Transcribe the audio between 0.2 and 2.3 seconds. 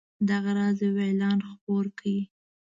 دغه راز یو اعلان خپور کړئ.